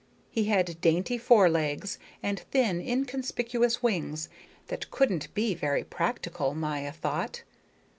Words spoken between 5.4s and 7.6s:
very practical, Maya thought.